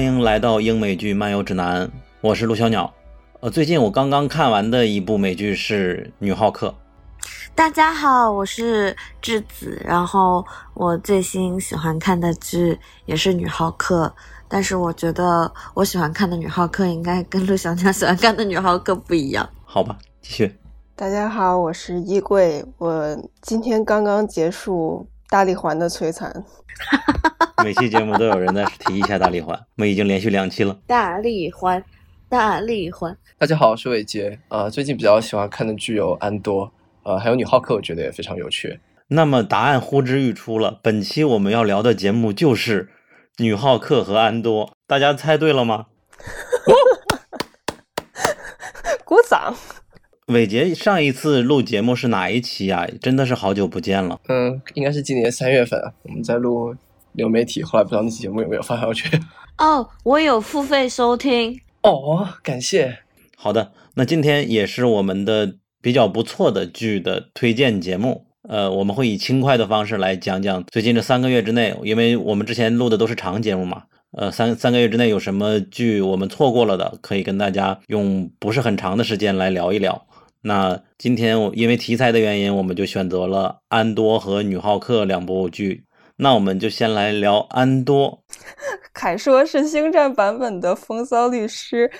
[0.00, 1.90] 欢迎来到英美剧漫游指南，
[2.22, 2.90] 我是陆小鸟。
[3.40, 6.68] 呃，最近我刚刚看完的一部美剧是《女浩克》。
[7.54, 9.78] 大家好，我是智子。
[9.84, 14.10] 然后我最新喜欢看的剧也是《女浩克》，
[14.48, 19.46] 但是我觉得我喜欢看的《女浩克》应该跟陆小鸟喜欢看的《女浩克》不一样。
[19.66, 20.56] 好吧，继续。
[20.96, 22.64] 大家好，我是衣柜。
[22.78, 26.44] 我今天刚刚结束大力环的摧残。
[27.62, 30.76] 每期节目都有人在提一下大力环， 我们已经连续两期了。
[30.88, 31.84] 大力环，
[32.28, 33.16] 大力环。
[33.38, 34.40] 大家好，我是伟杰。
[34.48, 36.66] 呃，最近比较喜欢看的剧有《安多》，
[37.04, 38.80] 呃，还有《女浩克》，我觉得也非常有趣。
[39.06, 42.86] 那么答案呼之欲出了，本期我们要聊的节目就是
[43.38, 45.86] 《女浩克》和《安多》，大家猜对了吗？
[49.04, 49.54] 鼓掌。
[50.30, 52.86] 伟杰上一次录节目是哪一期啊？
[53.00, 54.20] 真的是好久不见了。
[54.28, 56.74] 嗯，应该是今年三月份，我们在录
[57.12, 59.08] 流媒体，后来不知道那期节目有没有发上去。
[59.58, 61.60] 哦，我有付费收听。
[61.82, 62.98] 哦，感谢。
[63.36, 68.26] 好的，那今天也是我们的比较不错的剧的推荐节目。
[68.48, 73.84] 呃，我们会以轻快的方式来讲讲最近这三个月之内，因为我们之前录的都是长节目嘛。
[74.12, 80.06] 呃，三三个月之内有什么剧我们错过了的，可以跟大家用不是很长的时间来聊一聊。
[80.42, 85.84] 那今天我因为题材的原因，我们就选择了《安多》和《女浩克》两部剧。
[86.16, 88.22] 那我们就先来聊《安多》。
[88.92, 91.90] 凯说是星战版本的风骚律师，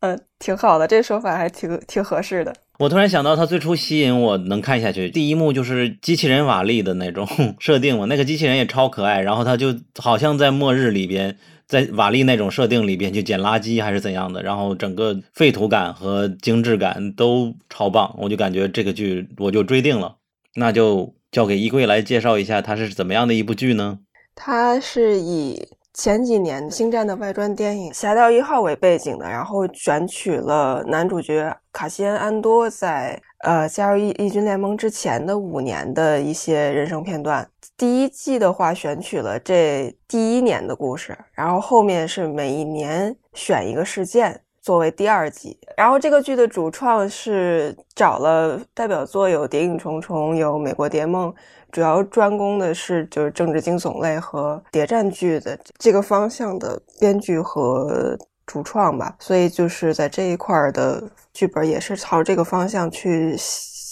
[0.00, 2.52] 嗯，挺好的，这说法还挺挺合适的。
[2.78, 7.26] 我突然想到，他最初吸引我能看下去，第一幕就是机器人瓦力的那种
[7.60, 11.36] 设定嘛，那个机器人也超可爱，然后他就好像在末日里边。
[11.70, 20.16] 在瓦力那种设定里边去捡垃圾还是怎样的，然后整个废土感和精致感都超棒，我就感觉这个剧我就追定了。
[20.56, 24.00] 那就交给衣柜来介绍一下，它是怎么样的一部剧呢？
[24.34, 37.48] 它是以前几年《星战》的外传电影《侠盗一号》为背景的，然后选取了男主角卡西恩·安多在呃加入义义军联盟之前的五年的一些人生片段。
[37.76, 45.58] 第一季的话，选取了这第一年的故事，然后后面是每一年选一个事件作为第二季。
[45.78, 51.30] 然后这个剧的主创是找了代表作有《谍影重重》、有《美国谍梦》，
[51.72, 58.18] 主要专攻的是就是政治惊悚类和谍战剧的这个方向的编剧和
[58.50, 59.14] 主创吧。
[59.20, 63.36] 所以就是在这一块的剧本也是朝这个方向去。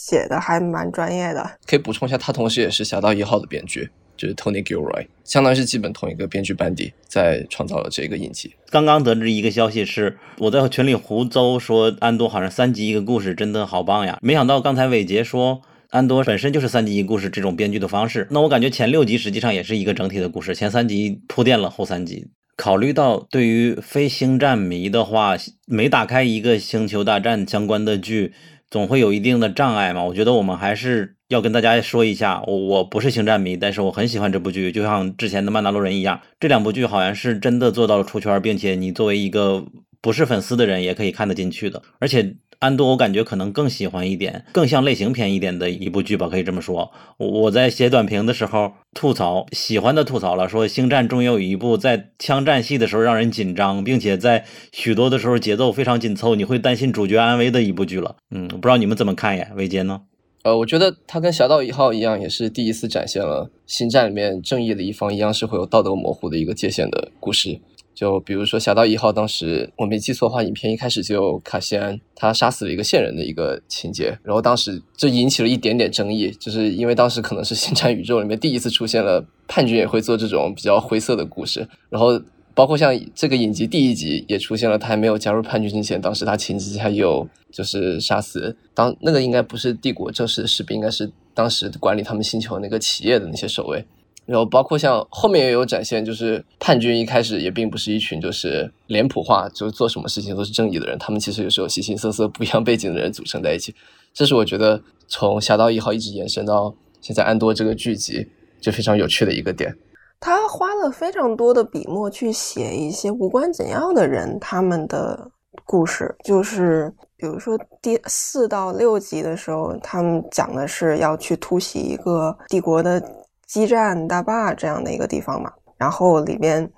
[0.08, 8.54] 写的还蛮专业的，可以补充一下，他同时也是《侠盗一号》的编剧，就是 Tony Gilroy，相当于是基本同一个编剧班底在创造了这个印记。
[8.70, 14.18] 刚刚得知一个消息是，我在群里胡诌说安多好像三集一个故事，真的好棒呀！
[14.22, 15.60] 没想到刚才伟杰说
[15.90, 22.30] 安多本身就是三集一故事这种编剧的方式，那我感觉前六集实际上也是一个整体的故事，前三集铺垫了后三集。
[22.58, 25.36] 考虑到对于非星战迷的话，
[25.66, 28.34] 每打开一个星球大战相关的剧。
[28.70, 30.04] 总会有一定的障碍嘛？
[30.04, 39.64] 我觉得我们还是要跟大家说一下，我我不是星战迷，但是我很喜欢这部剧，就像之前的《曼达洛人》一样，这两部剧好像是真的做到了出圈，并且你作为一个
[40.02, 42.36] 不是粉丝的人也可以看得进去的，而且。
[42.60, 46.90] 安度，我感觉可能更喜欢一点，更像类型片一点的一部剧吧，可以这么说。
[47.16, 58.16] 我在写短评的时候吐槽，喜欢的吐槽了，说《星战》中有一部在枪战戏的时候让人紧张，并且在许多的时候节奏非常紧凑，你会担心主角安危的一部剧了。
[58.30, 59.48] 嗯，不知道你们怎么看呀？
[59.54, 60.00] 韦杰呢？
[60.42, 67.60] 呃，我觉得他跟《侠盗一号》一样，也是第一次展现了《星战》里面正义的一方一样是会有道德模糊的一个界限的故事。
[67.98, 82.10] 就比如说《侠盗一号》，当时我没记错的话，影片一开始就卡西安他杀死了一个线人的一个情节，然后当时这引起了一点点争议，就是因为当时可能是星战宇宙里面第一次出现了叛军也会做这种比较灰色的故事，然后
[82.54, 93.84] 包括像这个影集第一集也出现了，他还没有加入叛军之前，当时他情节下有就是杀死当那个应该不是帝国正式的士兵，应该是当时管理他们星球那个企业的那些守卫。
[94.28, 103.74] 然后包括像后面也有展现，就是叛军一开始也并不是一群就是脸谱化，就是做什么事情都是正义的人，他们其实有时候形形色色不一样背景的人组成在一起。
[104.12, 108.28] 这是我觉得从《侠盗一号》一直延伸到现在《安多》这个剧集
[108.60, 109.74] 就非常有趣的一个点。
[110.20, 115.30] 他花了非常多的笔墨去写一些无关紧要的人他们的
[115.64, 123.02] 故事，就是比如说第四到六集的时候，他们讲的是要去突袭一个帝国的。
[123.48, 126.70] 基站大坝这样的一个地方嘛，然后里面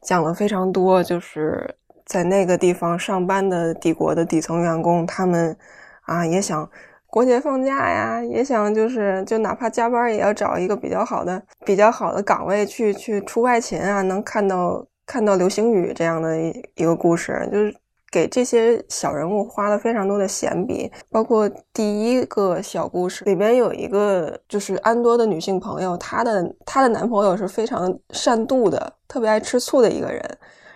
[0.00, 1.76] 讲了非常多，就是
[2.06, 5.54] 在那个地方上班的帝国的底层员工，他们
[6.06, 6.66] 啊也想
[7.08, 14.86] 过节放假呀，也想就是就哪怕加班也要找一个比较好的、比较好的岗位去去出外勤啊，能看到。
[15.04, 16.38] 看到流星雨这样的
[16.76, 17.74] 一个故事，就是
[18.12, 30.22] 给这些小人物花了非常多的闲笔，包括第一个小故事里边有一个就是安多的女性朋友，她的她的男朋友是非常善妒的，特别爱吃醋的一个人，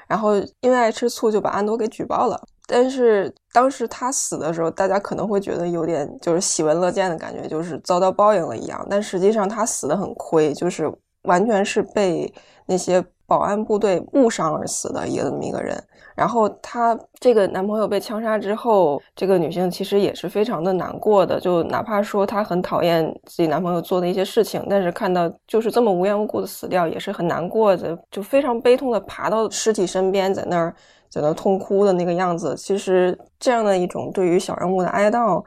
[0.08, 2.42] 然后因为爱吃醋就把安多给举报了。
[2.68, 8.84] 但是当时他死的时候，大家可能会觉得有点就是喜闻乐见的感觉，就是遭到报应了一样。
[8.90, 10.90] 但实际上他死的很亏，就是
[11.22, 12.32] 完全是被
[12.66, 15.76] 那些保安部队误伤而死的一个这么一个人。
[16.14, 21.38] 然后她这个男朋友被枪杀之后，这个女性其实也是非常的难过的。
[21.38, 30.74] 就哪怕说她很讨厌自己男朋友做的一些事情，但是看到就是这么无缘无故的死掉，也是很难过的，就非常悲痛的爬到尸体身边，在那儿。
[31.08, 35.42] 在那痛哭的那个样子，其实这样的一种对于小人物的哀悼，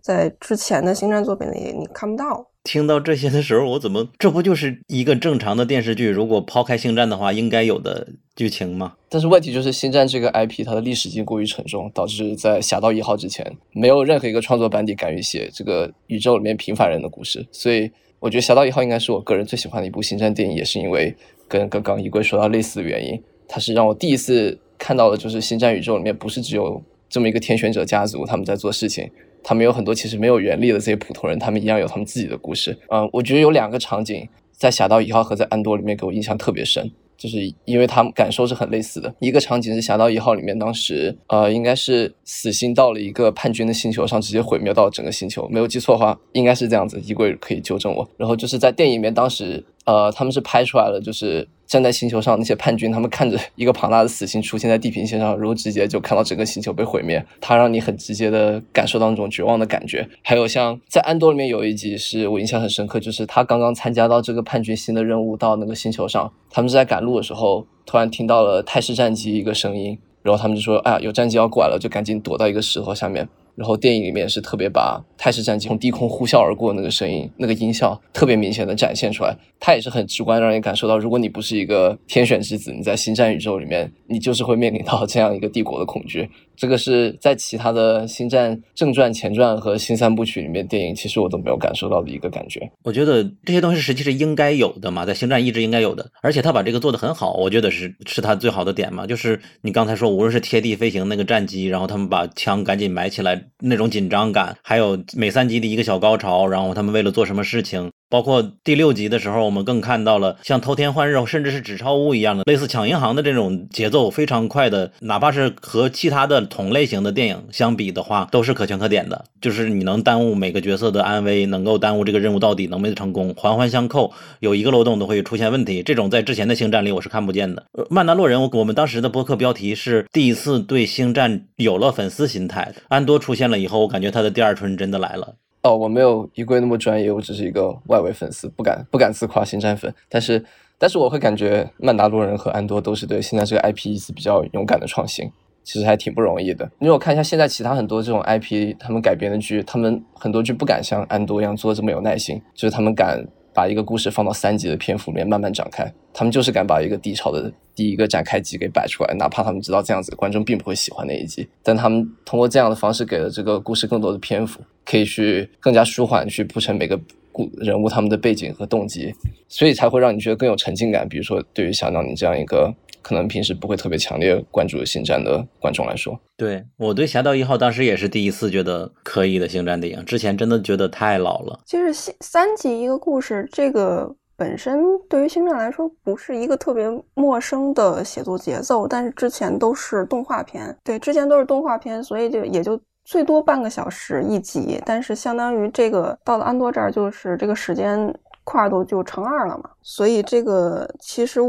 [0.00, 2.44] 在之前的星战作品里你看不到。
[2.64, 6.08] 听到这些的时候，我怎么这不就是一个正常的电视剧？
[6.08, 8.06] 如果抛开星战的话，应该有的
[8.36, 8.94] 剧情吗？
[9.08, 17.46] 但是问题就是星战这个 IP 它的历史性过于沉重，导致在侠盗一号之前，没有任何一个创作班底敢于写这个宇宙里面平凡人的故事。
[17.50, 21.14] 所以我觉得侠盗一号应该是我个人最喜欢的一部星战电影，也是因为
[21.48, 24.58] 跟刚刚一贵说到类似的原因，它是让我第一次。
[24.78, 29.08] 看到的就是星战宇宙里面不是只有这么一个天选者家族他们在做事情，
[29.42, 32.76] 他们有很多其实没有原力的这些普通人，他们一样有他们自己的故事。
[32.88, 36.90] 嗯，我觉得有两个场景在侠盗一号和在安多里面给我印象特别深。
[37.14, 39.14] 就是因为他们感受是很类似的。
[39.20, 45.46] 一个场景是《侠盗一号》里面，当时呃，应该是死星到了一个叛军的星球上，直接毁灭到整个星球。
[45.48, 47.00] 没有记错的话，应该是这样子。
[47.00, 48.08] 衣柜可以纠正我。
[48.16, 60.08] 然后就是在电影里面，当时呃，他们是拍出来了，就是站在星球上那些叛军，他们看着 一个庞大的死星出现在地平线上，然后直接就看到整个星球被毁灭，它让你很直接的感受到那种绝望的感觉。
[60.22, 66.32] 还有像在安多里面有一集是我印象很深刻，就是他刚刚参加到这个叛军新的任务到那个星球上。
[66.50, 73.26] 他们是在赶路的时候，突然听到了泰式战机一个声音，然后他们就说：“哎呀，有战机要过来了！”就赶紧躲到一个石头下面。
[73.54, 79.36] 然后电影里面是特别把泰式战机从低空呼啸而过那个声音、那个音效特别明显的展现出来。
[79.60, 86.28] 它也是很直观，让人感受到，如果你不是一个天选之子，你在星战宇宙里面，你就是会面临到这样一个帝国的恐惧。
[86.56, 92.60] 这个是在其他的星战正传、前传和新三部曲里面电影，其实我都没有感受到的一个感觉。
[92.84, 99.06] 我觉得这些东西实际是应该有的嘛，在星战一直应该有的，而且他把这个做得很好，我觉得是是他最好的点嘛。
[99.06, 107.90] 就是你刚才说，无论是贴地飞行那个战机，然后他们把枪赶紧埋起来那种紧张感，还有每三集的一个小高潮，然后他们为了做什么事情。
[108.12, 119.24] 包括第六集的时候，我们更看到了像偷天换日，甚至是纸钞屋一样的类似抢银行的这种节奏非常快的，哪怕是和其他的同类型的电影相比的话，都是可圈可点的。
[119.40, 125.82] 就是你能耽误每个角色的安危，能够耽误这个任务到底能没成功，环环相扣，有一个漏洞都会出现问题。
[125.82, 127.64] 这种在之前的星战里我是看不见的。
[127.88, 132.74] 曼达洛人，我我们当时的播客标题是第一次对星战有了粉丝心态。
[132.88, 135.36] 安多出现了以后，我感觉他的第二春真的来了。
[135.62, 139.94] 哦，我没有衣柜那么专业，我只是一个外围粉丝，不敢不敢自夸星战粉。
[140.08, 140.44] 但是，
[140.76, 145.30] 但是我会感觉曼达洛人和安多都是对现在这个 IP 一次比较勇敢的创新，
[145.62, 146.68] 其实还挺不容易的。
[146.80, 153.24] 因为我看一下现在其他很多这种 IP 他们改编的剧，他们很多剧不敢像安多一样做这么有耐心，就是他们敢。
[153.54, 166.98] 把一个故事放到三集的篇幅里面慢慢展开，他们就是敢把一个低潮的第一个展开集给摆出来，哪怕他们知道这样子观众并不会喜欢那一集，但他们通过这样的方式给了这个故事更多的篇幅，可以去更加舒缓去铺陈每个
[167.30, 169.14] 故人物他们的背景和动机，
[169.48, 171.08] 所以才会让你觉得更有沉浸感。
[171.08, 172.74] 比如说，对于小鸟你这样一个。
[173.02, 181.60] 可能平时不会特别强烈关注星战的观众来说，对我对《侠盗一号》当时也是第一次觉得可以的星战电影，之前真的觉得太老了。
[181.66, 201.40] 就是三三集一个故事，这个本身对于星战来说不是一个特别陌生的写作节奏，但是之前都是动画片，对，之前都是动画片，所以就也就最多半个小时一集，但是相当于这个到了安多这儿，就是这个时间跨度就乘二了嘛，所以这个其实。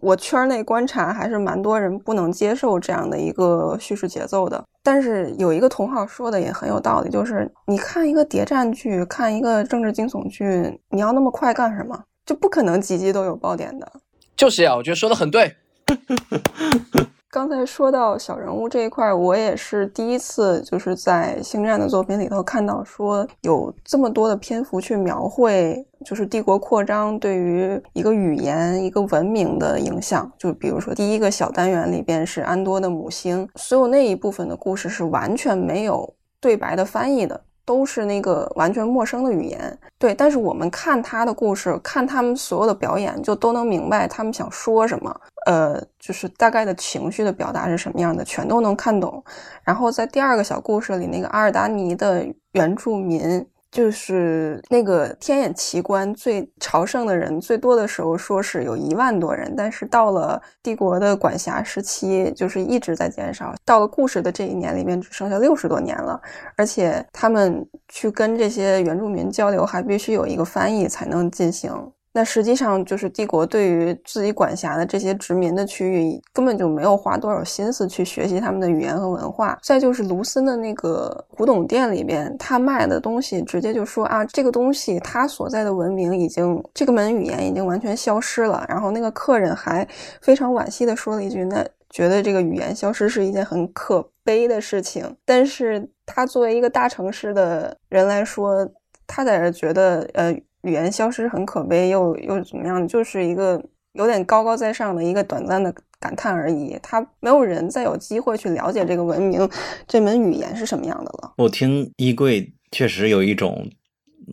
[0.00, 12.04] 我圈内观察还是蛮多人不能接受这样的一个叙事节奏的，但是有一个同号说的也很有道理，就是你看一个谍战剧，看一个政治惊悚剧，你要那么快干什么？
[12.24, 13.92] 就不可能集集都有爆点的。
[14.34, 15.54] 就是呀，我觉得说的很对。
[17.32, 30.30] 刚才说到小人物这一块，我也是第一次就是在星战的作品里头看到说有这么多的篇幅去描绘，就是帝国扩张对于一个语言、一个文明的影响。
[30.36, 37.40] 就比如说第一个小单元里边是安多的母星，所有那一部分的故事是完全没有对白的翻译的。
[37.64, 40.12] 都是那个完全陌生的语言，对。
[40.12, 45.16] 但是我们看他的故事，看他们所有的表演，就都能明白他们想说什么。
[45.46, 49.22] 呃，就是大概的情绪的表达是什么样的，全都能看懂。
[49.62, 53.46] 然后在第二个小故事里，那个阿尔达尼的原住民。
[53.72, 63.54] 就是那个天眼奇观最朝圣的人最多的时候，说是有一万多人，但是到了帝国的管辖时期，就是一直在减少。
[63.64, 66.20] 到了故事的这一年里面，只剩下六十多年了，
[66.54, 71.72] 而且他们去跟这些原住民交流，还必须有一个翻译才能进行。
[72.14, 79.58] 那实际上就是帝国对于自己管辖的这些殖民的区域，根本就没有花多少心思去学习他们的语言和文化。
[79.62, 88.62] 再就是卢森的那个古董店里边，他卖的东西直接就说啊，这个东西他所在的文明已经这个门语言已经完全消失了。
[88.68, 89.88] 然后那个客人还
[90.20, 98.68] 非常惋惜的说了一句：“那觉得这个语言消失是一件很可悲的事情。”但是他作为一个大城市的人来说，
[99.06, 100.38] 他在这觉得呃。
[100.62, 102.86] 语言消失很可悲，又又怎么样？
[102.88, 106.78] 就是一个有点高高在上的一个短暂的感叹而已。
[106.82, 109.48] 他没有人再有机会去了解这个文明，
[109.86, 111.32] 这门语言是什么样的了。
[111.36, 113.70] 我听衣柜确实有一种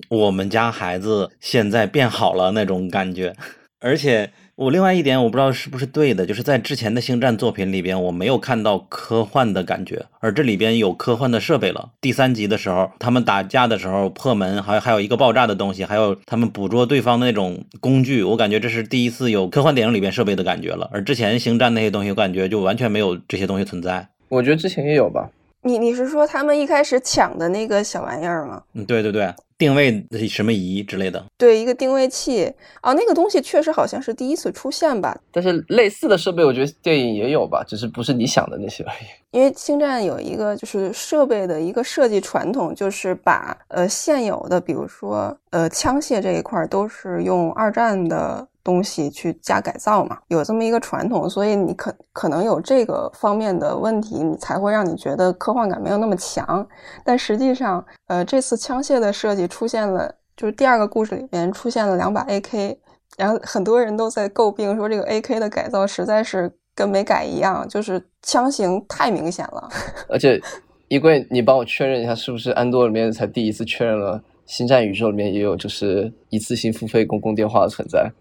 [0.10, 3.36] 我们家孩子现在变好了那种感觉，
[3.80, 4.32] 而且。
[4.60, 11.92] 我另外一点我不知道是不是对的，就是在之前的星战作品里边，我没有看到科幻的感觉，而这里边有科幻的设备了。
[12.02, 20.90] 第三集的时候，他们打架的时候破门，还还有一个爆炸的东西，还有他们捕捉对方的那种工具，我感觉这是第一次有科幻电影里边设备的感觉了。
[20.92, 24.06] 而之前星战那些东西，我感觉就完全没有这些东西存在。
[24.28, 25.30] 我觉得之前也有吧。
[25.62, 28.62] 你你是说他们一开始抢的那个小玩意儿吗？
[28.74, 31.24] 嗯，对对对，定位什么仪之类的。
[31.38, 32.52] 对，一个定位器
[32.82, 35.16] 哦，那个东西确实好像是第一次出现吧。
[35.32, 39.38] 但是类似的设备，我觉得电影也有吧，只是不是你想的那些而已。
[39.38, 48.48] 因为星战有一个就是设备的一个设计传统，就是把呃现有的，比如说呃枪械这一块都是用二战的。
[48.64, 56.68] 东西去加改造嘛，有这么一个传统，所以你可可能有这个方面的问题，你才会让你觉得科幻感没有那么强。
[57.04, 62.78] 但实际上，呃，这次枪械的设计出现了，就是第二个故事里面出现了两把 AK，
[63.18, 69.70] 然后很多人都在诟病说这个 AK 的改造实在是跟没改一样，就是枪型太明显了。
[70.10, 70.40] 而且，
[70.90, 78.12] 衣柜，你帮我确认一下，是不是安多里面才第一次确认了星战宇宙里面也有就是一次性付费公共电话的存在？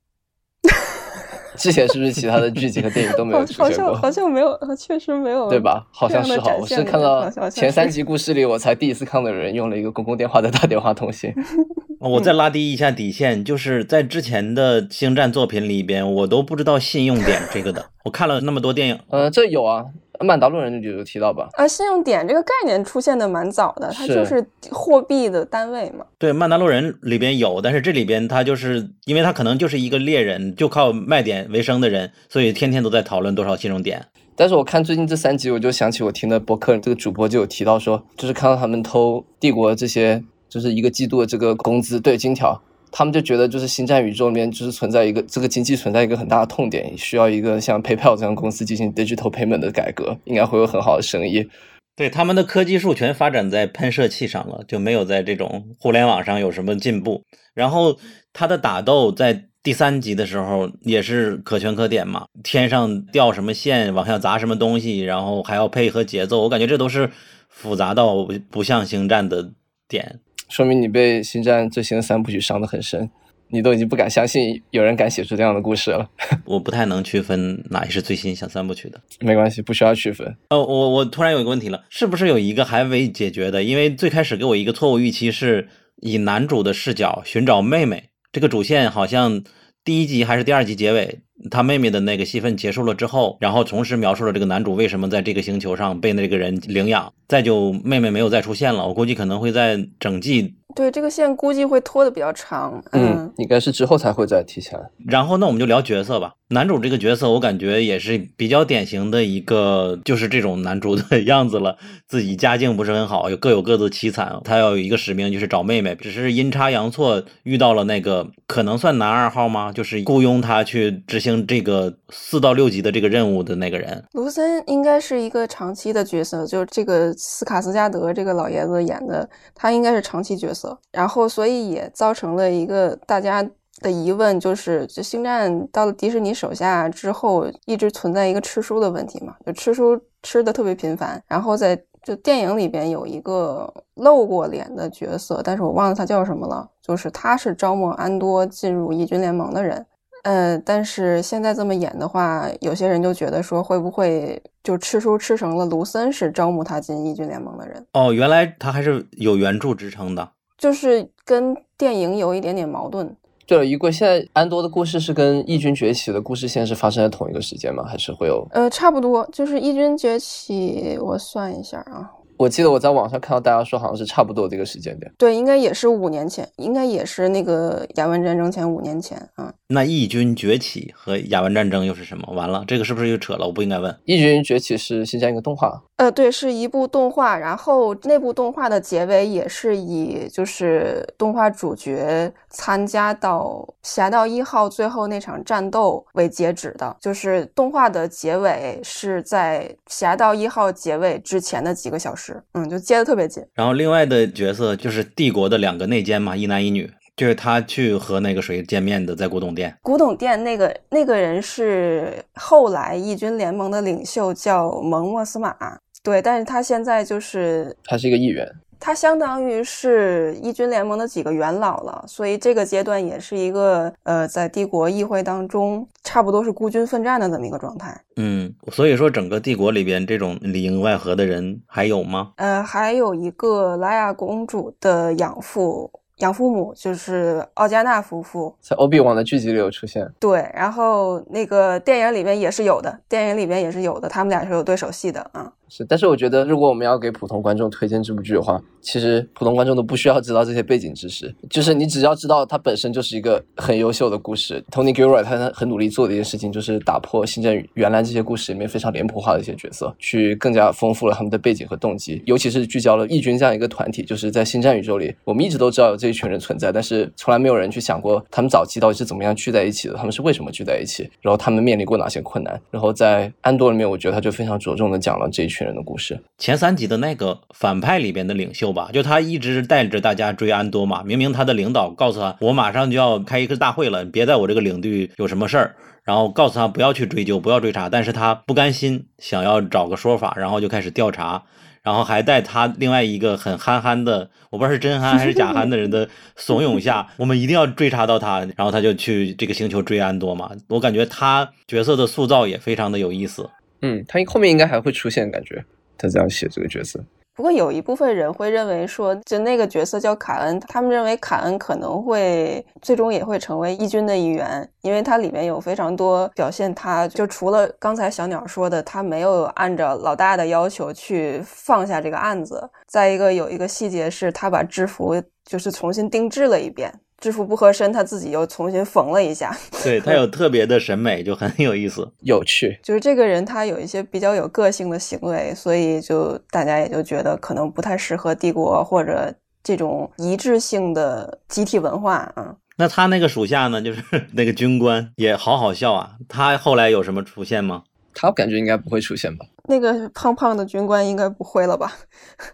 [1.58, 3.92] 之前是不是其他的剧集和电影都没有出现过？
[3.92, 5.86] 好像好像没有，确实没有，对吧？
[5.90, 11.34] 好像是哈，我是看到前三集故事里，我才第一次看到有人用了一个公共电话在打电话通信。
[12.00, 17.86] 我再拉低一下底线，就是在之前的星战作品里边，我都不知道信用点这个的。
[18.04, 19.84] 我看了那么多电影，呃，这有啊。
[20.20, 21.48] 曼达洛人就有提到吧？
[21.52, 26.04] 啊，信用点这个概念出现的蛮早的，它就是货币的单位嘛。
[26.18, 34.04] 对，曼达洛人里边有，但是这里边他就是因为他可能就是一个猎人，就靠卖点为生的人，所以天天都在讨论多少信用点。
[34.34, 42.60] 但是我看最近这三集，我就想起我听的博客，这个主播就有提到说，就是看到他们偷帝国这些，就是一个季度的这个工资，对金条。
[42.90, 51.49] 他们就觉得，就是星战宇宙里面就是存在一个这个经济存在一个很大的痛点，需要一个像 PayPal 这样公司进行 digital payment 的改革，应该会有很好的生意。
[51.97, 57.23] 对，他们的科技树全发展在喷射器上了，就没有在这种互联网上有什么进步。
[57.54, 57.99] 然后
[58.33, 67.11] 他的打斗在第三集的时候也是可圈可点嘛，天上掉什么线，往下砸什么东西，然后还要配合节奏，我感觉这都是
[67.49, 69.50] 复杂到不像星战的
[69.88, 70.21] 点。
[70.49, 73.09] 说明你被《星战》最新的三部曲伤得很深，
[73.49, 76.09] 你都已经不敢相信有人敢写出这样的故事了。
[76.45, 80.26] 我不太能区分哪一是最新像三部曲的，没关系，不需要区分。
[80.50, 83.62] 哦，我我突然有一个问题了，是不是有一个还未解决的？
[83.62, 85.69] 因为最开始给我一个错误预期，是
[86.00, 89.43] 以男主的视角寻找妹妹，这个主线好像
[89.85, 91.21] 第一集还是第二集结尾。
[91.50, 98.87] 他妹妹的那个戏份结束了之后，然后同时描述了这个男主为什么在这个星球上被那个人领养，再就妹妹没有再出现了。
[98.87, 100.54] 我估计可能会在整季。
[100.75, 104.80] 对这个线估计会拖的比较长，嗯，应该是之后才会再提起来。
[105.07, 106.35] 然后那我们就聊角色吧。
[106.50, 111.76] 男主这个角色，我感觉也是比较典型的一个，就是这种男主的样子了。
[112.09, 114.40] 自己家境不是很好，有各有各自凄惨。
[114.45, 119.71] 他要有一个使命，就是找妹妹，只是阴差阳错遇到了那个可能算男二号吗？
[119.71, 124.02] 就是雇佣他去执行这个四到六级的这个任务的那个人。
[124.12, 130.78] 卢森应该是一个长期的角色，就是这个斯卡斯加德这个老爷子演的，他应该是长期角色。
[130.93, 133.47] 然后，所以也造成了一个大家
[133.80, 139.35] 的疑问，就是《就星战》到了迪士尼手下之后，一直存在一个吃书的问题嘛？
[139.44, 141.23] 就吃书吃的特别频繁。
[141.26, 146.68] 然后在就电影里边有一个露过脸的角色，但是我忘了他叫什么了。
[146.82, 149.85] 就是他是招募安多进入义军联盟的人。
[150.25, 157.87] 呃，但是现在这么演的话，有些人就觉得说，会不会就吃书吃成了卢森是招募他进义军联盟的人？
[157.92, 163.14] 哦，原来他还是有原著支撑的，就是跟电影有一点点矛盾。
[163.49, 167.83] 对了，一贵，现在安多的故事是跟义军崛起的故事线是发生在同一个时间吗？
[167.83, 168.47] 还是会有？
[168.50, 172.11] 呃，差不多，就是义军崛起，我算一下啊。
[172.37, 179.52] 我记得我在网上看到大家说好像是差不多这个时间点，对，应该也是五年前，应该也是那个雅文战争前五年前啊。
[179.69, 182.31] 那义军崛起和雅文战争又是什么？
[182.35, 183.47] 完了，这个是不是又扯了？
[183.47, 183.99] 我不应该问。
[184.05, 203.45] 义军崛起是新疆一个动画，呃，对，是一部动画，然后那部动画的结尾也是以就是动画主角参加到侠盗一号最后那场战斗为截止的，就是动画的结尾是在侠盗一号结尾之前的几个小时，嗯，就接的特别紧。
[203.55, 209.76] 然后另外的角色就是帝国的两个内奸嘛，一男一女，就是他去和那个谁见面的，在古董店。
[209.83, 215.57] 古董店那个那个人是后来义军联盟的领袖，叫蒙莫斯马。
[216.02, 218.49] 对，但是他现在就是他是一个议员，
[218.81, 228.00] 他相当于是义军联盟的几个元老了，所以这个阶段也是一个呃，在帝国议会当中差不多是孤军奋战的这么一个状态。
[228.17, 232.33] 嗯，所以说整个帝国里边这种里应外合的人还有吗？
[232.37, 235.90] 呃，还有一个莱娅公主的养父。
[236.19, 240.05] 养父母就是奥加纳夫妇，在欧比王的剧集里有出现。
[240.19, 245.52] 对，然后那个电影里面也是有的，电影里面也是有的，他们俩是有对手戏的啊。
[245.69, 254.65] 是，但是我觉得，如果我们要给普通观众推荐这部剧的话，其实普通观众都不需要知道这些背景知识，就是你只要知道它本身就是一个很优秀的故事。
[254.71, 264.02] Tony Gilroy 他很努力做的一件事情，就是打破星战原来这些故事里面非常脸谱化的一些角色，去更加丰富了他们的背景和动机，尤其是聚焦了义军这样一个团体。
[264.02, 272.59] 就是在星战宇宙里，我们一直都知道有这一群人存在，但是从来没有人去想过他们早期到底是怎么样聚在一起的，他们是为什么聚在一起，然后他们面临过哪些困难。
[272.71, 276.21] 然后在安多里面，我觉得他就非常着重的讲了这一群群人的故事。
[276.38, 281.02] 前三集的那个反派里边的领袖吧，就他一直带着大家追安多嘛。
[281.02, 287.88] 明明他的领导告诉他，我马上就要开一个大会了，别在我这个领地有什么事儿，然后告诉他不要去追究，不要追查。
[287.88, 291.42] 但是他不甘心，想要找个说法，然后就开始调查，
[291.82, 298.47] 然后还在他另外一个很憨憨的，我不知道是真憨还是假憨的人的怂恿下， 我们一定要追查到他。
[298.56, 300.52] 然后他就去这个星球追安多嘛。
[300.68, 303.50] 我感觉他角色的塑造也非常的有意思。
[303.82, 305.64] 嗯，他后面应该还会出现，感觉。
[306.00, 322.71] 他这样写这个角色，不过有一部分人会认为说，就那个角色叫卡恩，他们认为卡恩可能会最终也会成为义军的一员，因为它里面有非常多表现，他就除了刚才小鸟说的，他没有按照老大的要求去放下这个案子。
[322.86, 326.93] 再一个，有一个细节是他把制服就是重新定制了一遍。
[327.19, 329.57] 制服不合身，他自己又重新缝了一下。
[329.83, 332.78] 对他有特别的审美，就很有意思、有趣。
[332.83, 342.54] 就是这个人，他有一些比较有个性的行为，所以就大家也就觉得可能不太适合帝国或者这种一致性的集体文化啊。
[342.76, 344.00] 那他那个属下呢， 就是
[344.33, 346.13] 那个军官也好好笑啊。
[346.28, 347.83] 他后来有什么出现吗？
[348.15, 349.45] 他感觉应该不会出现吧？
[349.69, 351.93] 那个胖胖的军官应该不会了吧？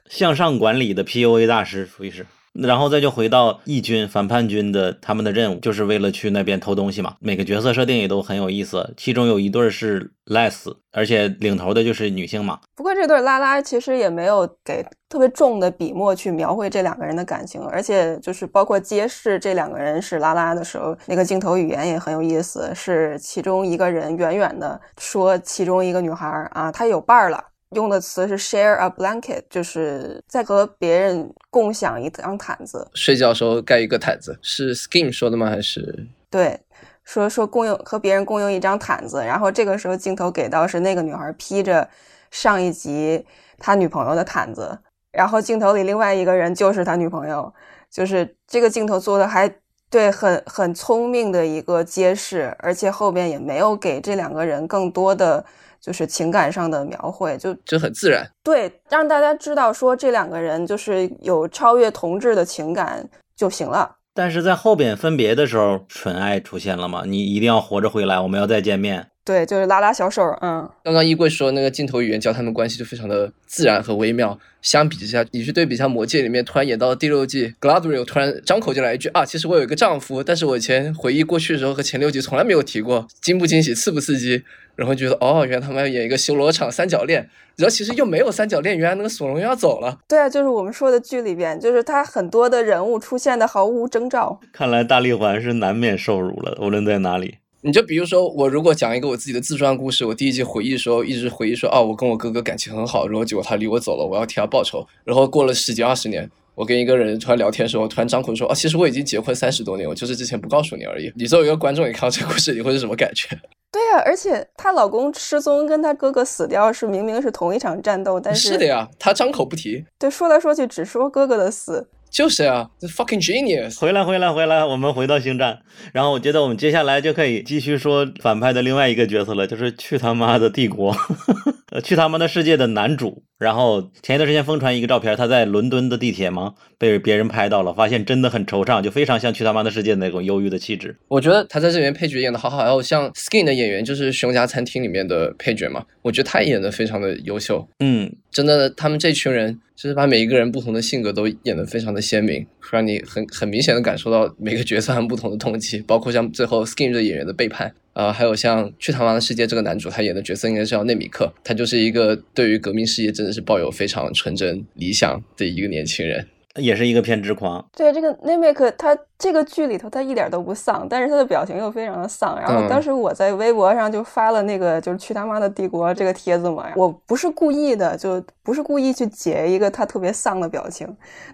[0.08, 2.26] 向上管理的 PUA 大师，属于是。
[2.54, 7.14] 然后再就回到义军反叛军的他们的任务，就是为了去那边偷东西嘛。
[7.18, 12.60] 每个角色设定也都很有意思，其中有一对是 Les，而且领头的就是女性嘛。
[12.76, 27.42] 不过这对拉拉其实也没有给特别重的笔墨去描绘这两个人的感情，而且就是包括揭示这两个人是拉拉的时候，那个镜头语言也很有意思，是其中一个人远远的说，其中一个女孩啊，她有伴儿了。
[27.74, 32.88] 用的词是 share a blanket，就是在和别人共享一张毯子。
[32.94, 35.50] 睡觉时候盖一个毯子，是 Skin 说的吗？
[35.50, 36.58] 还是对，
[37.04, 39.24] 说说共用和别人共用一张毯子。
[39.24, 41.88] 然后这个时候镜头给到是那个女孩披着
[42.30, 43.24] 上一集
[43.58, 44.78] 他女朋友的毯子，
[45.12, 47.52] 然后镜头里另外一个人就是他女朋友，
[47.90, 49.52] 就是这个镜头做的还
[49.90, 55.44] 对，很很聪明的一个揭示，而且后边也没有给这两个人更多的。
[55.84, 63.96] 就是情感上的描绘，就就很自然，对，让大家知道说这两个人就是有超越同志的情感就行了。
[64.14, 67.02] 但是在后边分别的时候，纯爱出现了吗？
[67.04, 69.08] 你一定要活着回来，我们要再见面。
[69.24, 70.68] 对，就是拉拉小手，嗯。
[70.84, 74.38] 刚刚衣柜说那个镜头语言教他们关系就非常的自然和微妙。
[74.62, 84.44] 相比之下，你去对比一下《魔戒》里面突然演到了第六季，Galadriel 突然张口就来一句啊，其实我有一个丈夫，但是我以前回忆过去的时候和前六集从来没有提过，惊不惊喜，刺不刺激？
[84.76, 89.98] 然后觉得哦，原来他们要演一个修罗场三角恋，然后其实又没有三角恋，原来那个索隆要走了。
[90.08, 94.40] 对啊，就是我们说的剧里边，就是他很多的人物出现的毫无征兆。
[94.52, 97.36] 看来大力环是难免受辱了，无论在哪里。
[97.66, 104.86] 你就比如说，我如果讲一个我自己的自传故事，我第一集回忆的时候一直回忆说，哦，我跟我哥哥感情很好，然后结果他离我走了，我要替他报仇。
[105.02, 111.12] 然后过了十几二十年，我跟一个人突然聊天的时候，突然张口说，啊，其实我已经结婚三十多年，我就是之前不告诉你而已。
[111.16, 113.28] 你作为一个观众，你看到这个故事，你会是什么感觉？
[113.72, 121.88] 对呀、而且她老公失踪跟她哥哥死掉是明明是同一场战斗，但是是的呀，她张口不提，对，说来说去只说哥哥的死。
[122.08, 123.80] 就是呀，这 fucking genius。
[123.80, 125.58] 回来，回来，回来，我们回到星战。
[125.92, 130.94] 然后我觉得我们接下来就可以继续说反派的另外一个角色了，就是去他妈的帝国，
[131.74, 133.24] 呃，去他妈的世界的男主。
[133.36, 140.96] 然后前一段时间疯传一个照片，他在伦敦的地铁嘛，被别人拍到了，发现真的很惆怅，就非常像去他妈的世界的那种忧郁的气质。
[141.08, 147.66] 我觉得他在这里面配角演的好好，然后像 Skin 的演员，就是《熊家餐厅》里面的配角嘛，我觉得他演的非常的优秀。
[147.80, 157.74] 嗯，真的，他们这群人就是把每一个人不同的性格都演得非常的鲜明，让你很很明显的感受到每个角色他们不同的动机，包括像最后 Skin 这个演员的背叛。
[157.94, 166.26] 啊、还有像《去他妈的世界》这个男主，他演的角色应该是叫内米克，他就是一个对于革命事业真的是抱有非常纯真理想的一个年轻人。
[166.56, 167.68] 也是一个偏执狂。
[167.76, 172.38] 对这个内米克他这个剧里头他一点都不丧，但是他的表情又非常的丧。
[172.40, 180.86] 然后嗯当时我在微博上就发了那个就是去他妈的帝国这个帖子嘛，我不是故意的，就不是故意去截一个他特别丧的表情，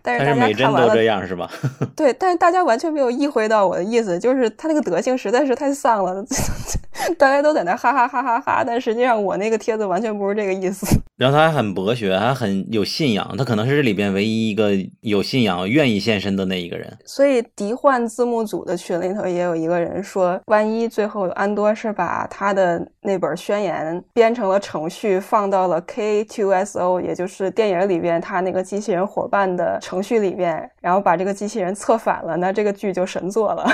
[0.02, 1.50] 但是大家看完了都这样是吧？
[1.96, 6.24] 对，但是大家完全没有意会到我的意思，就是他那个德行实在是太丧了，
[7.18, 10.86] 大家都在那哈哈哈哈哈，但实际上我那个帖子完全不是这个意思。
[11.16, 16.96] 然后他还很博学，还很有信仰，他可能是这里边唯一一个有信仰、愿意献身的那一个人。
[17.04, 33.64] 所以迷幻字幕组的群里头也有一个人说，万一最后安多是把他的那本宣言编成了程序，放到了 K2SO，也就是电影里边他那个机器人伙伴的程序里边，然后把这个机器人策反了，那这个剧就神作了。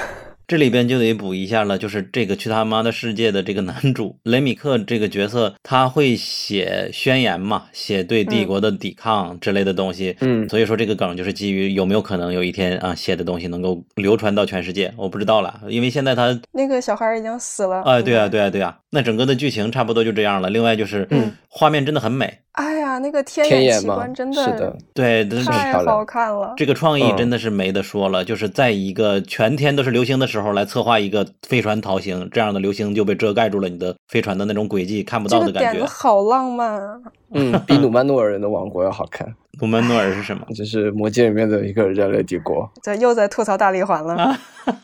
[0.48, 10.16] 这里边就得补一下了，就是这个去他妈的世界的这个男主雷米克这个角色，他会写宣言嘛，写对帝国的抵抗之类的东西。
[10.20, 17.82] 嗯所以说这个梗就是基于有没有可能有一天啊写的东西能够流传到全世界，我不知道了，因为现在他那个小孩已经死了。
[17.82, 20.48] 哎，对啊，对啊，对啊，那整个的剧情差不多就这样了。
[20.48, 26.53] 另外就是，嗯，画面真的很美，哎呀，那个天眼奇天眼嘛，观真是的，对，真是太漂亮好看了。
[26.55, 35.73] 这个创意嗯真的是没得说了，就是在一个全天都是流星的时候来策划一个飞船逃行，这样的流星就被遮盖住了你的飞船的那种轨迹，看不到的感觉。
[35.73, 37.01] 点子好浪漫啊！
[37.33, 39.27] 嗯，比努曼诺尔人的王国要好看，
[39.59, 40.45] 努曼诺尔是什么？
[40.55, 42.71] 就是魔戒里面的一个人类帝国。
[42.83, 44.14] 这又在吐槽大力环了。
[44.14, 44.38] 啊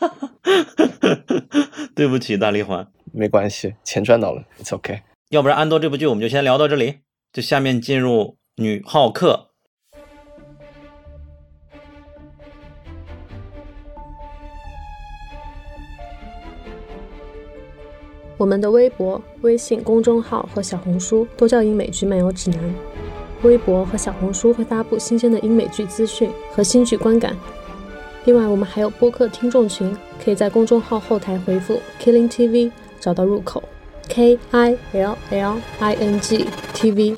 [1.95, 2.87] 对不起，大力环。
[3.11, 5.01] 没关系，钱赚到了，it's okay。
[5.33, 6.99] 要不然安多这部剧我们就先聊到这里，
[7.31, 9.49] 就下面进入女浩克。
[18.37, 22.75] 我们的微博、微信公众号和小红书都叫英美剧漫游指南。
[23.41, 27.35] 微博和小红书会发布新鲜的英美剧资讯和新剧观感。
[28.25, 33.63] 另外，我们还有播客听众群，可以在公众号后台回复 “Killing TV” 找到入口
[34.09, 37.17] ，K I L L I N G T V。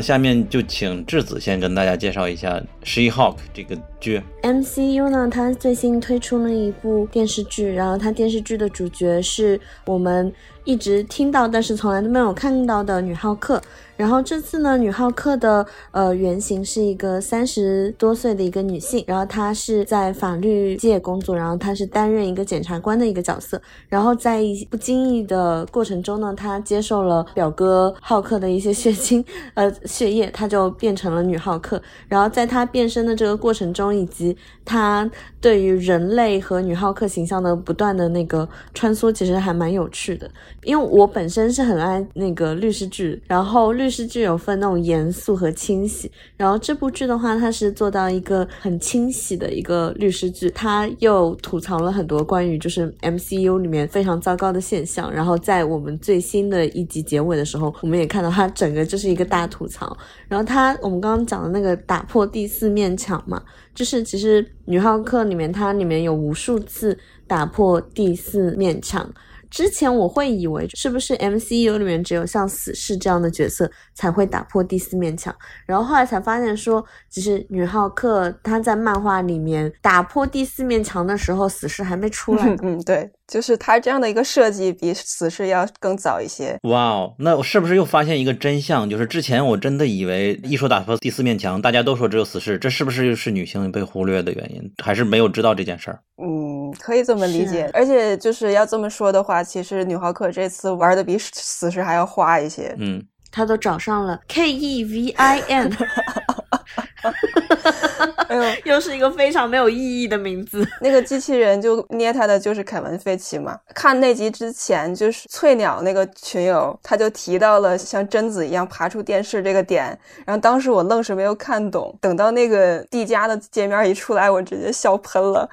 [0.00, 4.20] 下面就请质子先跟大家介绍一下《She-Hulk》这个剧。
[4.42, 10.32] MCU 呢，它最新推出了一部电视剧，然后它电视剧的主角是我们
[10.64, 13.60] 一直听到但是从来都没有看到的女浩克。
[13.96, 23.60] 然后这次呢，女浩克的呃原型是一个三十多岁的一个女性，然后她是在法律界工作，然后她是担任一个检察官的一个角色。
[23.90, 31.82] 然后在一不经意的过程中呢，她接受了表哥浩克的一些血清呃血液，她就变成了女浩克。
[32.08, 35.10] 然后在她变身的这个过程中，以及她
[35.42, 40.30] 对于人类和女浩克形象的不断的那个穿梭，其实还蛮有趣的。
[40.64, 59.96] 因为我本身是很爱那个律师剧，然后律师剧有分那种严肃和清洗，然后这部剧的话，它是做到一个很清洗的一个律师剧，它又吐槽了很多关于就是 MCU 里面非常糟糕的现象，然后在我们最新的一集结尾的时候，我们也看到它整个就是一个大吐槽，
[60.28, 63.42] 然后它我们刚刚讲的那个打破第四面墙嘛，
[63.74, 69.10] 就是其实女浩克里面它里面有无数次打破第四面墙。
[69.50, 75.34] 之前我会以为是不是 MCU 里面只有像死侍这样的角色才会打破第四面墙，
[75.66, 82.56] 然后后来才发现说，其实女浩克她在漫画里面打破第四面墙的时候，死侍还没出来。
[82.62, 86.58] 嗯，对，就是他这样的一个设计比死侍要更早一些。
[86.64, 88.90] 哇哦，那我是不是又发现一个真相？
[88.90, 94.60] 就是之前我真的以为一说打破第四面墙，大家都说只有死侍，这是不是又是女性被忽略的原因？
[94.82, 96.00] 还是没有知道这件事儿？
[96.20, 97.70] 嗯，可以这么理解。
[97.72, 102.74] 而且就是要这么说的话，其实女浩克这次玩的比死侍还要花一些。
[102.78, 105.70] 嗯，她都找上了 K E V I N。
[108.28, 110.66] 哎呦，又是一个非常没有意义的名字。
[110.80, 113.58] 那个机器人就捏他的就是凯文·费奇嘛。
[113.74, 119.98] 看那集之前，就是翠鸟那个群友，他就提到了像贞子一样爬出电视这个点。
[120.24, 125.48] 然后当时我愣是没有看懂，等到那个蒂迦的界面一出来，我直接笑喷了。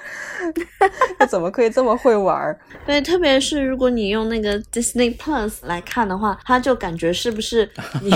[1.17, 2.55] 他怎么可以这么会玩？
[2.85, 7.69] 对，特别是如果你用那个 Disney Plus 来看的话，他就感觉是不是
[8.01, 8.11] 你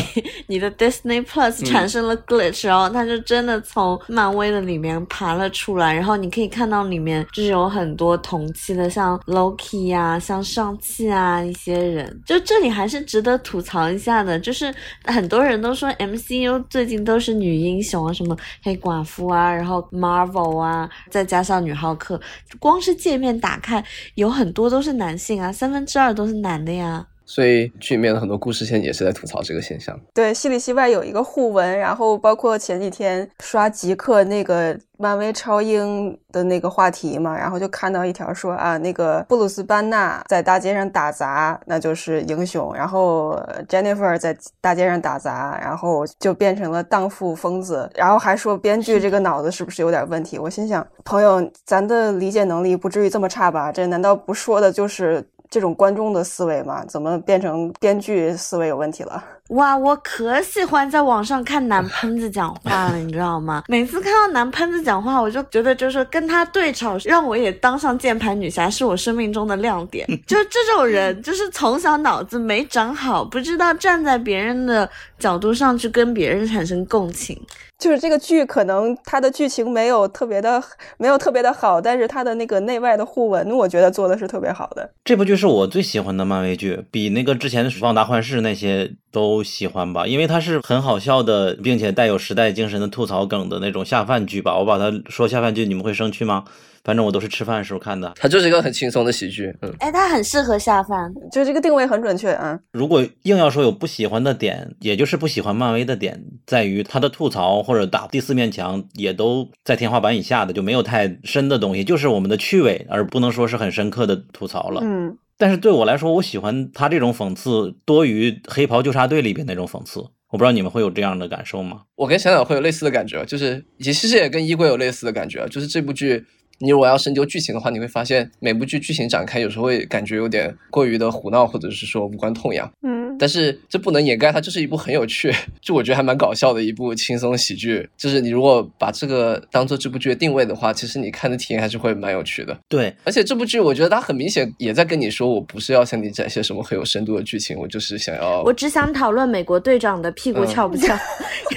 [0.47, 14.73] 你的 Disney Plus 产生了 glitch，、然后他就真的从漫威的里面爬了出来，然后你可以看到里面就是有很多同期的，像 Loki 呀、像上汽啊一些人，就这里还是值得吐槽一下的，就是
[15.05, 22.19] 很多人都说 MCU 最近都是女英雄啊，什么黑寡妇啊，然后 Marvel 啊，再加上女浩克，
[22.59, 23.83] 光是界面打开
[24.15, 27.05] 有很多都是男性啊，三分之二都是男的呀。
[27.31, 29.97] 所以剧里面的很多故事线也是在吐槽这个现象。
[30.13, 50.37] 对，戏里戏外有一个互文，然后包括前几天刷极客那个漫威超英的那个话题嘛，然后就看到一条说啊，那个布鲁斯班纳在大街上打杂，那就是英雄；然后 Jennifer 在大街上打杂，然后就变成了荡妇疯子，然后还说编剧这个脑子是不是有点问题？
[50.37, 53.71] 我心想，朋友，咱的理解能力不至于这么差吧？
[53.71, 55.25] 这难道不说的就是？
[55.51, 59.21] 这种观众的思维嘛，怎么变成编剧思维有问题了？
[59.51, 63.63] 哇，我可喜欢在网上看男 喷子讲话了，你知道吗？
[63.67, 70.07] 每次看到男喷子讲话，我就觉得就是跟他对吵，让我也当上键盘女侠，是我生命中的亮点。
[70.25, 77.39] 就这种人，就是从小脑子没长好，不知道站在别人的角度上去跟别人产生共情。
[77.77, 80.61] 就是这个剧可能它的剧情没有特别的
[80.99, 84.87] 没有特别的好，但是它的那个内外的互文，我觉得做的是特别好的。
[85.03, 94.57] 这部剧是我最喜欢的漫威剧，比那个之前的《旺达幻视》那些都喜欢吧，因为它是很好笑的，并且带有时代精神的吐槽梗的那种下饭剧吧。
[94.57, 96.43] 我把它说下饭剧，你们会生气吗？
[96.83, 98.11] 反正我都是吃饭时候看的。
[98.15, 102.59] 它就是一个很轻松的喜剧，嗯，哎，它很适合下饭，就这个定位很准确嗯。
[102.71, 114.81] 如果硬要说有不喜欢的点，也就是不喜欢漫威的点，在于它的吐槽或者打第四面墙，也都在天花板以下的，就没有太深的东西，就是我们的趣味，而不能说是很深刻的吐槽了。
[114.83, 119.99] 嗯，但是对我来说，我喜欢他这种讽刺多于《黑袍纠察队》里边那种讽刺。
[119.99, 121.81] 我不知道你们会有这样的感受吗？
[121.95, 126.23] 我跟小小会有类似的感觉，就是也其实也跟衣柜有类似的感觉，就是这部剧。
[126.61, 132.71] 你如果要深究剧情的话，你会发现每部剧剧情展开有时候会感觉有点过于的胡闹，或者是说无关痛痒。
[132.83, 137.89] 嗯，但是这不能掩盖它就是一部很有趣， 就我觉得还蛮搞笑的一部轻松喜剧。
[137.97, 142.55] 就是你如果把这个当做这部剧的定位的话，其实你看的体验还是会蛮有趣的。
[142.69, 150.95] 对，而且这部剧我觉得它很明显也在跟你说，我不是要向你展现什么很有深度的剧情，我就是想要，我只想讨论美国队长的屁股翘不翘，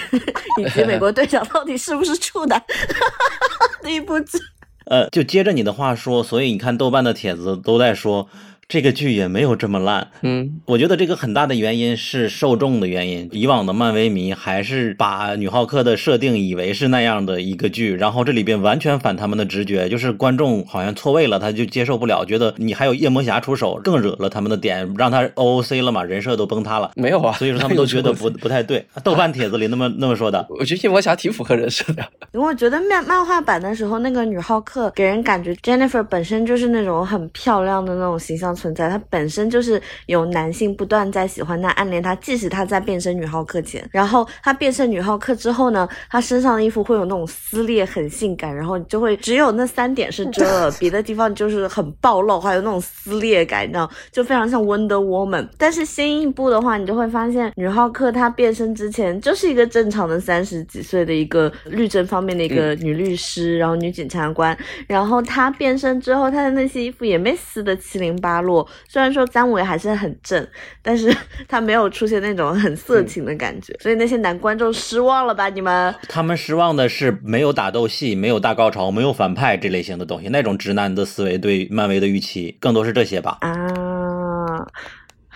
[0.61, 2.63] 以及美国队长到底是不是处男
[3.83, 4.39] 那一部剧。
[4.85, 8.29] 呃，就接着你的话说，所以你看豆瓣的帖子都在说。
[8.69, 13.29] 这个剧也没有这么烂，嗯，我觉得这个很大的原因是受众的原因。
[13.33, 26.91] 以往的漫威迷还是把女浩克的设定以为是那样的一个剧，然后这里边完全反他们的直觉，就是观众好像错位了，他就接受不了，觉得你还有夜魔侠出手，更惹了他们的点，让他 OOC 了嘛，人设都崩塌了。
[26.97, 28.85] 没有啊，所以说他们都 觉得不不太对。
[29.03, 32.03] 豆瓣帖子里那么那么说的，我觉得夜魔侠挺符合人设的。
[32.33, 38.54] 因为我觉得漫漫画版的时候，那个女浩克给人感觉 Jennifer 本身就是那种很漂亮的那种形象。
[38.55, 55.49] 样存在，他本身就是有男性不断在喜欢他、暗恋他，即使他在变身女浩克前，然后他变身女浩克之后呢，他身上的衣服会有那种撕裂，很性感，然后就会只有那三点是遮了，别的地方就是很暴露，还有那种撕裂感，你知道，就非常像 Wonder Woman。
[55.59, 68.67] 但是新一部的话，你就会发现女浩克她变身之前就是一个正常的三十几岁的一个律政方面的一个女律师，然后女检察官，然后她变身之后，她的那些衣服也没撕的七零八落。
[68.89, 70.47] 虽然说三维还是很正，
[70.81, 71.15] 但是
[71.49, 75.49] 他没有出现那种很色情的感觉，所以那些男观众失望了吧？
[75.49, 75.95] 你们？
[76.09, 83.39] 他们失望的是没有打斗戏，没有大高潮，没有反派这类型的东西，那种直男的思维对漫威的预期更多是这些吧？
[83.41, 84.67] 啊。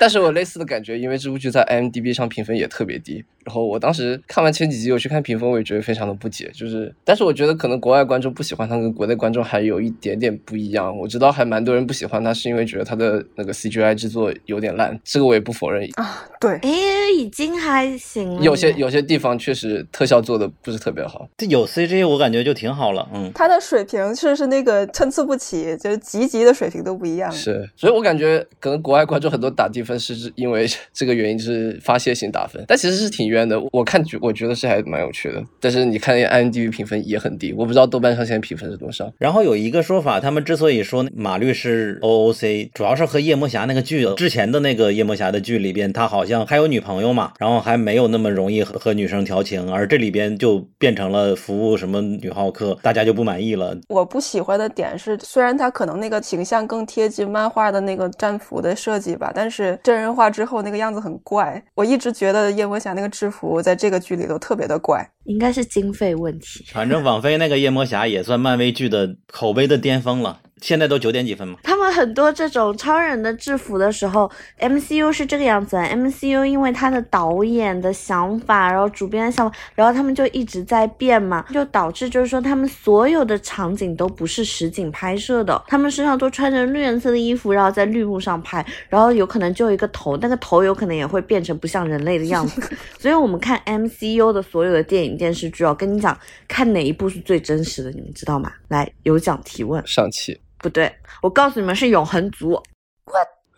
[0.01, 3.25] 但是我类似的感觉，因为这部剧在 IMDB 上评分也特别低。
[3.49, 6.51] 然后我当时看完前几集，我去看评分，我也觉得非常的不解。
[6.53, 10.95] 就是，但是我觉得可能国外观众不喜欢他，跟国内观众还有一点点不一样。
[10.99, 16.29] 我知道还蛮多人不喜欢他，是因为觉得他的那个 CGI 制作有点烂，这个我也不否认啊。
[16.39, 16.71] 对，哎，
[17.17, 18.39] 已经还行。
[18.43, 21.27] 有些有些地方确实特效做的不是特别好。
[21.39, 23.09] 这有 CG 我感觉就挺好了。
[23.15, 27.33] 嗯，他的水平确实是那个参差不齐，就是级级的水平都不一样。
[27.33, 33.61] 是，所以我感觉可能国外观众很多打低分是因为这个原因，就是发泄性打分，但其实是挺冤的。
[33.73, 34.17] 我看剧。
[34.21, 39.13] 我觉得是还蛮有趣的，但是你看 IMDB 评分也很低，我不知道豆瓣上现在评分是多少。
[39.17, 53.77] 然后有一个说法，他们之所以说马律师 OOC，主要是和夜魔侠那个剧之前的那个夜魔侠的剧里边，他好像还有女朋友嘛，然后还没有那么容易和和女生调情，而这里边就变成了服务什么女浩克，大家就不满意了。
[53.89, 61.63] 我不喜欢的点是，虽然他可能那个形象更贴近漫画的那个战服的设计吧，但是真人化之后那个样子很怪。
[61.77, 66.65] 我一直觉得夜魔侠那个制服在这个剧里头特别的怪，应该是经费问题。
[66.73, 70.41] 反正网飞那个夜魔侠也算漫威剧的口碑的巅峰了。
[70.61, 71.59] 现在都九点几分吗？
[71.63, 75.77] 他们很多这种超人的制服的时候，MCU 是这个样子。
[75.77, 92.61] MCU 因为他的导演的想法，然后主编的想法，然后他们就一直在变嘛，就导致就是说他们所有的场景都不是实景拍摄的，他们身上都穿着绿颜色的衣服，然后在绿幕上拍，然后有可能就有一个头，那个头有可能也会变成不像人类的样子。
[92.99, 98.53] 所以我们看 MCU 的所有的电影电视剧哦，跟你讲，看哪一部是最真实的，你们知道吗？
[98.69, 100.41] 来，有奖提问，上期。
[100.59, 100.93] 不对，
[101.23, 102.61] 我告诉你们是永恒族，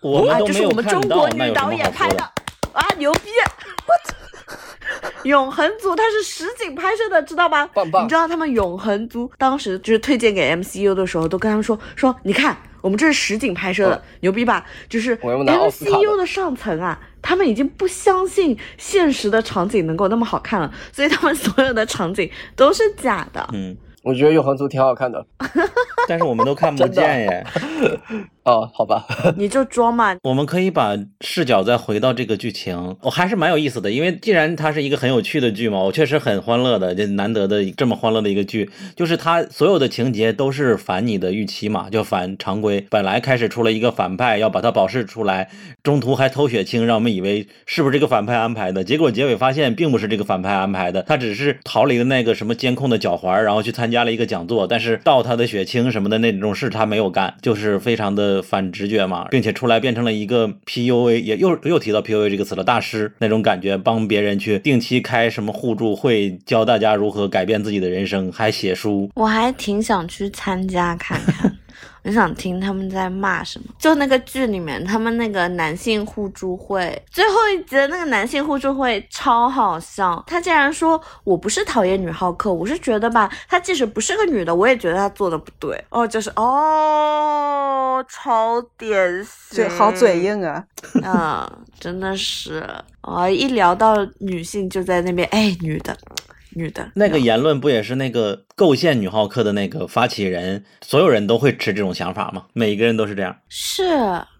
[0.02, 2.22] 我啊，这是我们中国女导演拍的
[2.72, 3.30] 啊，牛逼！
[5.24, 7.68] 永恒族它是实景拍摄的，知道吗？
[7.74, 8.04] 棒棒！
[8.04, 14.64] 你知道他们永恒族当时就是推荐给 MCU 的时候，都跟他们说说，你看我们这是实景拍摄的，牛逼吧？
[14.88, 23.46] 就是 MCU 的上层啊，他们已经不相信现实的场景能够那么好看了，所以他们所有的场景都是假的。
[23.52, 23.76] 嗯。
[24.02, 25.24] 我觉得永恒族挺好看的，
[26.08, 27.46] 但是我们都看不见耶。
[28.44, 30.16] 哦，好吧， 你就装嘛。
[30.22, 33.90] 我们可以把视角再回到这个剧情，我还是蛮有意思的。
[33.90, 42.86] 因为既然它是一个很有趣的剧嘛，我确实很欢乐的，这难得的这么欢乐的一个剧，就是它所有的情节都是反你的预期嘛，就反常规。
[42.88, 45.50] 本来开始出了一个反派，要把他保释出来，
[45.82, 53.90] 中途还偷血清，让我们以为是不是这个反派安排的，结果结尾发现并不是这个反派安排的，他只是逃离了那个什么监控的脚环，然后去参。
[53.90, 71.56] 参加了一个讲座，但是盗他的血清什么的那种事他没有干，就是非常的反直觉嘛，并且出来变成了一个 PUA，也又又提到 PUA 这个词了，大师那种感觉，帮别人去定期开什么互助会，教大家如何改变自己的人生，还写书，我还挺想去参加看看。
[72.02, 73.66] 很想听他们在骂什么。
[73.78, 80.22] 就那个剧里面，他们那个男性互助会最后一集的那个男性互助会超好笑。
[80.26, 90.64] 他竟然说：“我不是讨厌女浩克，我是觉得吧，他即使不是个女的，我也觉得他做的不对。”哦，就是哦，超典型，好嘴硬啊！
[91.02, 92.66] 啊，真的是
[93.02, 95.96] 啊，一聊到女性就在那边，哎，女的。
[96.54, 102.44] 女的那个言论不也是那个构陷女浩克的那个发起人，所有人都会持这种想法吗？
[102.52, 103.36] 每个人都是这样。
[103.48, 103.84] 是，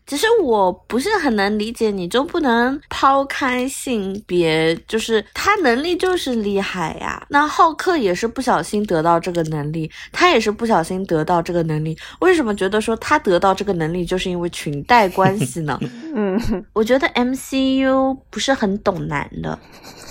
[0.06, 7.24] 其实我不是很能理解，你就不能抛开性别，就是他能力就是厉害呀。
[7.28, 11.96] 那浩克也是不小心得到这个能力，他也是不小心得到这个能力。
[12.20, 15.78] 为什么觉得说他得到这个能力就是因为裙带关系呢？
[16.14, 16.40] 嗯，
[16.72, 19.56] 我觉得 MCU 不是很懂男的。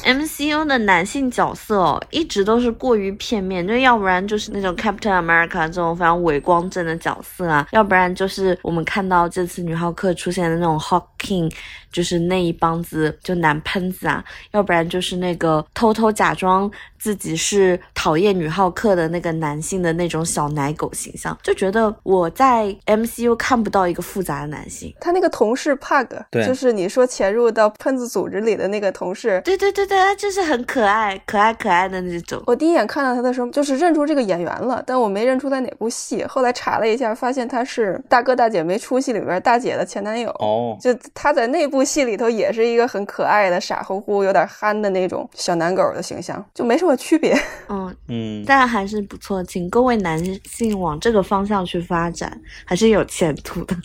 [0.04, 11.54] MCU 的男性角色哦，一直都是过于片面，就要不然就是那种 Captain America 这种非常伟光正的角色啊，要不然就是我们看到这次女浩克出现的那种 Hawking，
[11.92, 24.94] 就是那一帮子就男喷子啊，要不然就是那个偷偷假装自己是讨厌女浩克的那个男性的那种小奶狗形象，就觉得我在 MCU 看不到一个复杂的男性。
[25.00, 29.42] 他那个同事 Pug，对就是你说潜入到喷子组织里的那个同事。
[29.44, 32.44] 对对对对，他就是很可爱、可爱可爱的那种。
[32.46, 36.24] 我第一眼看到他的时候，就是认出这个演员了，但我没认出他哪部戏。
[36.26, 40.30] 后来查了一下，发现他是《大哥大姐没出息》里边大姐的前男友。
[40.40, 47.36] 哦，就他在那部戏里头也是一个很可爱的、傻乎乎、有点憨的那种小男狗的形象，就没什么区别。
[47.68, 53.76] 嗯，嗯，但还是不错，请各位男性往这个方向去发展，还是有前途的。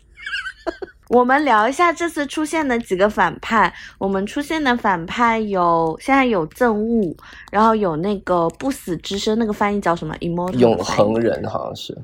[1.14, 3.72] 我们聊一下这次出现的几个反派。
[3.98, 7.16] 我们出现的反派有现在有憎恶，
[7.52, 11.96] 然后有那个不死之身，那个翻译叫什么？immortal 永恒人好像是，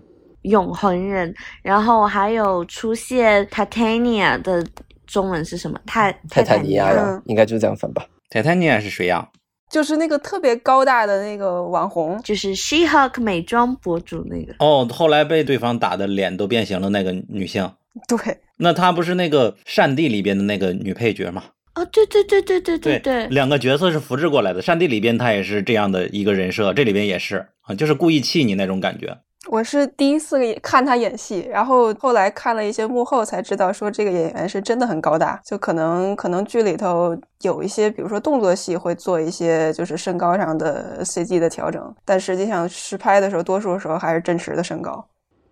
[0.42, 4.64] 永恒人，然后还有出现 Titania 的
[5.08, 5.76] 中文是什么？
[5.84, 8.06] 泰泰坦尼亚嗯呀，应该就是这样翻吧。
[8.30, 9.28] 泰坦尼亚是谁呀？
[9.68, 14.54] 就是那个特别高大的那个网红，就是 She-Hulk 美妆博主那个。
[14.58, 17.70] 哦，后来被对方打的脸都变形了那个女性，
[18.08, 21.42] 对，那她不是那个《善地》里边的那个女配角吗？
[21.74, 29.16] 哦，对对对对对对对，两个角色是复制过来的，《善地》里边她也是这样的一个人设，这里边也是啊，就是故意气你那种感觉。
[29.48, 45.08] 我是第一次看他演戏，然后后来看了一些幕后才知道，说这个演员是真的很高大，就可能可能剧里头有一些，比如说动作戏会做一些就是身高上的 CG 的调整，但实际上实拍的时候，多数时候还是真实的身高。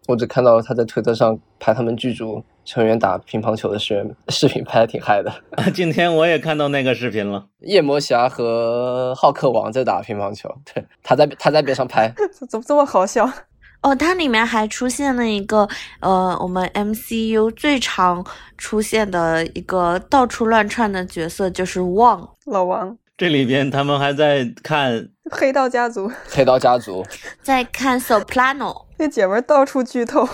[0.09, 5.30] 我只看到他在推特上拍他们剧组成员打乒乓球的视频，视频拍的挺嗨的。
[5.74, 12.11] 今天我也看到那个视频了，夜魔侠和浩克王在打乒乓球，对，他在他在边上拍，
[12.48, 13.30] 怎么这么好笑？
[13.82, 15.68] 哦，它里面还出现了一个
[16.00, 18.24] 呃，我们 MCU 最常
[18.56, 22.28] 出现的一个到处乱窜的角色，就是旺。
[22.46, 27.04] 老王，这里边他们还在看，黑道家族黑道家族，
[27.40, 30.28] 在看 Soprano，那姐们儿到处剧透，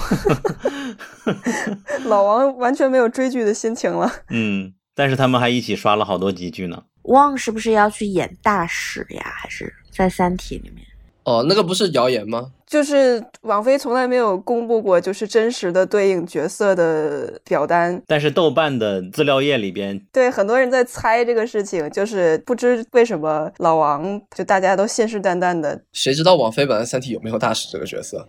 [2.06, 4.10] 老王完全没有追剧的心情了。
[4.30, 6.82] 嗯，但是他们还一起刷了好多集剧呢。
[7.02, 9.22] 旺是不是要去演大使呀？
[9.36, 10.84] 还是在《三体》里面？
[11.24, 12.50] 哦，那个不是谣言吗？
[12.66, 28.26] 就是王菲从来没有公布过就是真实的对应角色的表单，但是豆瓣的资料页里边，对很多人在猜这个事情，就是不知为什么老王就大家都信誓旦旦的谁知道王菲本来《三体》有没有大使这个角色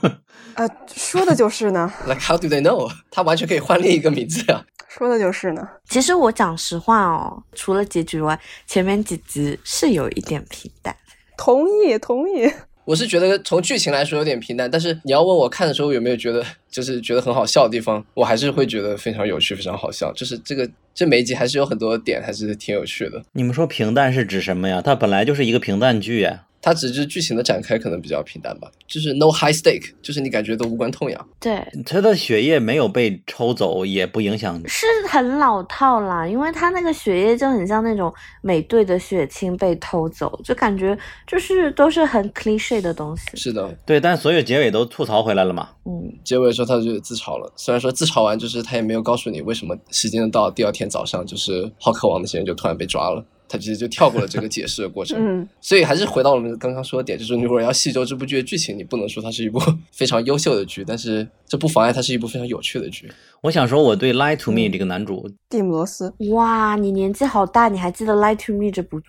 [0.54, 2.90] 啊，说的就是呢，？Like how do they know？
[3.10, 5.68] 他完全可以换另一个名字呀、 说的就是呢。
[5.88, 10.96] 其实我讲实话哦，除了结局外，前面几集是有一点平淡。
[11.36, 12.50] 同意，同意。
[12.84, 20.12] 我是觉得从剧情来说有点平淡，但是你要问我看的时候有没有觉得就是觉得很好笑的地方，我还是会觉得非常有趣，非常好笑。
[20.12, 23.20] 就是这个这每一集还是有很多点，还是挺有趣的。
[23.32, 24.80] 你们说平淡是指什么呀？
[24.80, 26.44] 它本来就是一个平淡剧呀。
[26.66, 31.28] 它只是剧情的展开可能比较平淡吧，就是 no high stake，就是你感觉都无关痛痒。
[31.38, 34.60] 对，他的血液没有被抽走，也不影响。
[34.66, 38.12] 是很老套啦，因为他那个血液就很像那种
[38.42, 43.22] 美队的血清被偷走，就感觉就是都是很 cliche 的东西。
[43.36, 45.68] 是的，对，但所有结尾都吐槽回来了嘛。
[45.84, 53.24] 嗯，结尾的时候他就自嘲了，虽然说自嘲完就是他也没有告诉你为什么时间到第二天早上就是浩克王那些人就突然被抓了。
[53.48, 59.60] 他其实就跳过了这个解释的过程，嗯，所以还是回到我们刚刚说的点，就是如果要细究这部剧的剧情，你不能说它是一部
[59.92, 63.10] 非常优秀的剧，但是这不妨碍它是一部非常有趣的剧。
[63.42, 69.06] 我想说，我对《Lie to Me》这个男主，蒂姆罗斯，哇，你年纪好大，你还记得《Lie to Me》这部剧？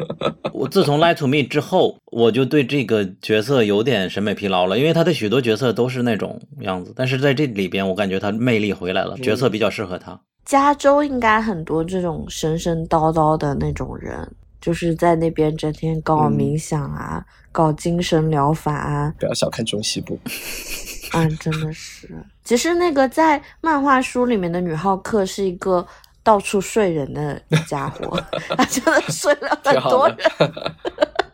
[0.54, 10.18] 我自从《Lie to Me》之后，我就对这个角色有点审美疲劳了，因为他的许多角色都是那种样子，但是在这里边，我感觉他魅力回来了，角色比较适合他。
[10.44, 14.30] 加州应该很多这种神神叨叨的那种人，
[14.60, 20.18] 就是在那边整天搞嗯冥想啊，搞精神疗法啊，不要小看中西部，
[21.12, 22.08] 啊，真的是。
[22.44, 25.86] 其实那个在漫画书里面的女浩克是一个
[26.22, 28.22] 到处睡人的家伙，
[28.56, 30.18] 她真的睡了很多人。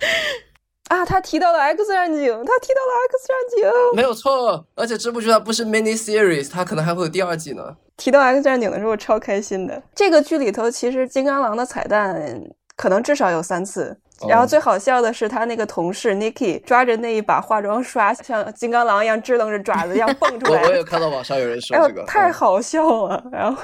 [0.90, 3.96] 啊，他提到了 X 战警，他提到了 X 战警。
[3.96, 4.66] 没有错。
[4.74, 7.62] 而且这部剧它不是 mini series，它可能还会有第二季呢。
[7.96, 9.80] 提到 X 战警的时候，我超开心的。
[9.94, 12.42] 这个剧里头，其实金刚狼的彩蛋
[12.76, 13.96] 可能至少有三次。
[14.28, 23.24] 然后最好笑的是，他那个同事 Nikki 抓着那一把化妆刷，像金刚狼一样支棱着爪子一样蹦出来， 我我有看到网上有人说这个，太嗯好笑了。
[23.30, 23.62] 然后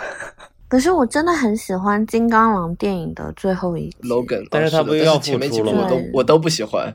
[0.68, 3.96] 可是我真的很喜欢金刚狼电影的最后一集。
[4.02, 6.94] Logan，但是他不是要前面几复出了我都我都不喜欢。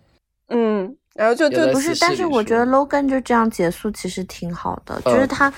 [0.52, 5.54] 嗯，然后就就不是，但是我觉得 Logan 就这样结束其实挺好的，就是嗯他，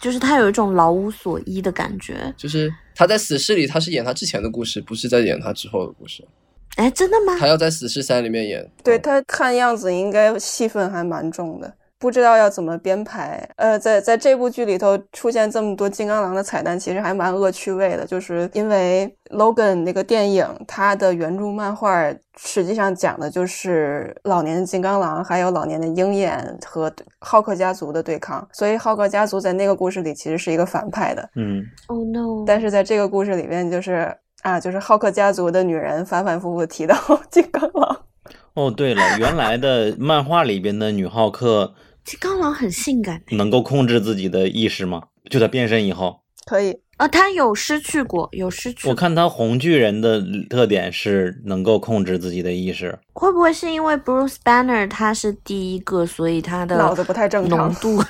[0.00, 2.32] 就是他有一种老无所依的感觉。
[2.36, 6.26] 就是他在死侍里他是演他之前的故事，不是在演他之后的故事。
[6.76, 7.36] 哎，真的吗？
[7.38, 8.70] 他要在死侍三里面演。
[8.84, 13.48] 对嗯他看样子应该戏份还蛮重的，不知道要怎么编排。
[13.56, 32.44] 呃，在在这部剧里头出现这么多金刚狼的彩蛋，其实还蛮恶趣味的，就是因为 Logan 那个电影，它的原著漫画实际上讲的就是老年的金刚狼还有老年的鹰眼和浩克家族的对抗，所以浩克家族在那个故事里其实是一个反派的，嗯，Oh no！
[32.46, 34.14] 但是在这个故事里面就是。
[34.42, 36.94] 啊，就是浩克家族的女人反反复复提到
[37.32, 38.00] 金刚狼，
[38.54, 41.74] 哦，对了，原来的漫画里边的女浩克金
[42.20, 45.02] 刚狼很性感能够控制自己的意识吗？
[45.28, 48.90] 就在变身以后，可以，啊，他有失去过，有失去过。
[48.90, 52.96] 我看他红巨人的特点是能够控制自己的意识。
[53.12, 58.00] 会不会是因为 Bruce Banner 他是第一个，所以他的脑子不太正常浓度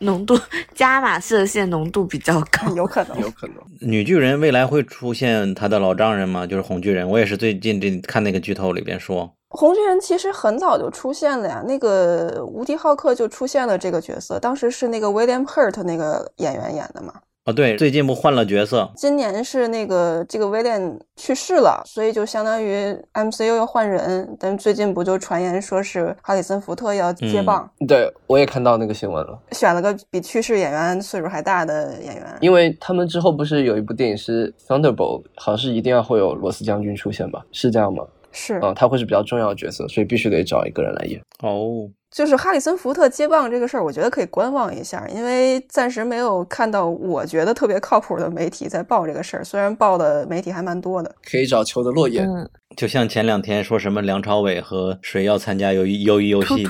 [0.00, 0.38] 浓度
[0.74, 2.74] 伽马射线浓度比较高？
[2.74, 3.18] 有可能。
[3.20, 3.56] 有可能。
[3.80, 6.46] 女巨人未来会出现她的老丈人吗？
[6.46, 7.08] 就是红巨人。
[7.08, 17.14] 我也是最近这看那个剧透里边说，红巨人其实很早就出现了呀，那个无敌浩克就出现了这个角色，当时是那个 William Hurt 那个演员演的嘛。
[17.44, 32.24] 哦，对，最近不换了角色，今年是那个这个威廉去世了，所以就相当于 MCU 要换人，但最近不就传言说是哈里森福特要接棒，对，我也看到那个新闻了，选了个比去世演员岁数还大的演员。
[32.40, 37.44] 因为他们之后不是有一部电影是 Thunderbolt，好像是一定要会有罗斯将军出现吧？
[37.50, 38.04] 是这样吗？
[38.32, 41.20] 是，嗯，他会是比较重要的角色，所以必须得找一个人来演。
[41.42, 51.14] 哦，就是哈里森福特接棒这个事儿，我觉得可以观望一下，因为暂时没有看到我觉得特别靠谱的媒体在报这个事儿，虽然报的媒体还蛮多的。
[51.30, 56.66] 可以找裘德洛演，嗯，就像前两天说什么梁朝伟和谁要参加鱿鱼鱿鱼游戏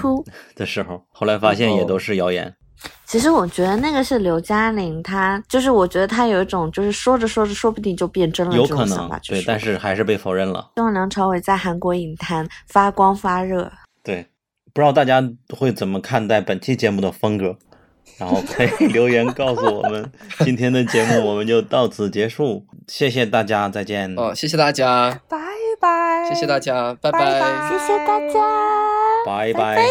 [0.54, 2.54] 的时候，后来发现也都是谣言。
[3.12, 10.70] 其实我觉得那个是刘嘉玲，她就是我觉得她有一种就是说着说着说不定就变真了有可能这种想法，对，但是还是被否认了。
[10.76, 13.70] 希望梁朝伟在韩国影坛发光发热。
[14.02, 14.26] 对，
[14.72, 15.22] 不知道大家
[15.54, 17.58] 会怎么看待本期节目的风格，
[18.16, 20.10] 然后可以留言告诉我们。
[20.38, 24.14] 今天的节目我们就到此结束，谢谢大家，再见。
[24.16, 25.36] 哦，谢谢大家，拜
[25.78, 28.40] 拜，谢谢大家，拜拜拜谢谢大家。
[29.26, 29.84] 拜拜。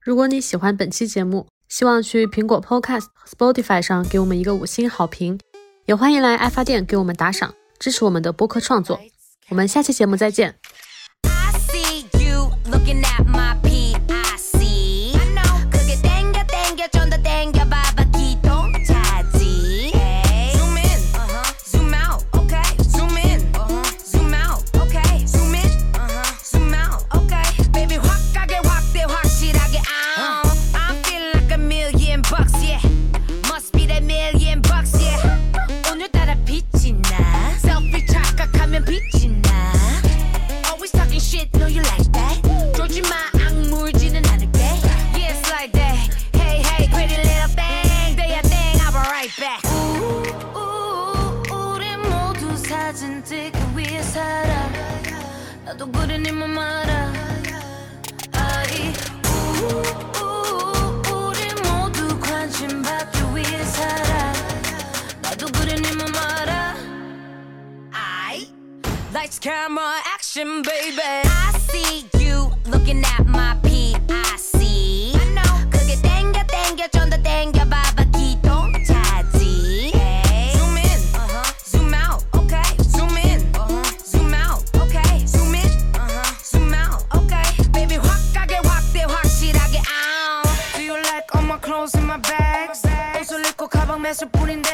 [0.00, 1.46] 如果你喜欢本期节目，
[1.76, 5.38] 希望去苹果 Podcast、Spotify 上给我们一个五星好评，
[5.84, 8.98] 也欢迎来爱发电给我们打赏，支持我们的播客创作。
[9.50, 10.54] 我们下期节目再见。
[70.36, 71.00] action, baby.
[71.02, 74.60] I see you looking at my PIC.
[75.16, 75.70] I know.
[75.70, 78.66] 그게 땡겨, 땡겨, 좀더 땡겨, 봐봐, 기도
[80.52, 81.44] Zoom in, uh-huh.
[81.64, 82.76] zoom out, okay.
[82.82, 83.82] Zoom in, uh-huh.
[84.04, 85.26] zoom out, okay.
[85.26, 86.24] Zoom in, uh-huh.
[86.42, 87.48] zoom out, okay.
[87.72, 89.80] Baby, 확 확대, 확실하게,
[90.76, 92.72] Do you like all my clothes in my bag?
[93.20, 94.70] 옷을 가방 매수 뿐인데.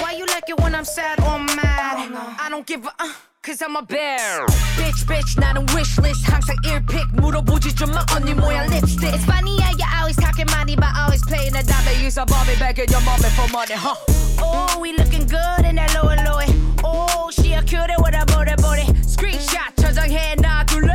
[0.00, 1.96] Why you like it when I'm sad or mad?
[1.96, 4.46] Oh, I don't, I don't give a, uh cause I'm a bear.
[4.76, 9.14] Bitch bitch 나는 wishlist 항상 일픽 물어보지 좀마 언니 모양 lipstick.
[9.14, 12.56] It's funny yeah you always talking money but always playing the dumb You so Bobby
[12.58, 13.94] back in your mommy for money huh?
[14.40, 16.44] Oh we looking good in that lower lower.
[16.84, 18.86] Oh she a cutie with a body body.
[19.04, 20.94] Screenshot 저장해 놔둘래